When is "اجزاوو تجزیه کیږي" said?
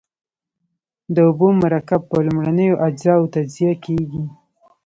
2.87-4.23